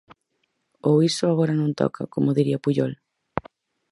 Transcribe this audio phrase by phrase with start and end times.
[0.89, 2.93] Ou iso agora non toca, como diría Pujol?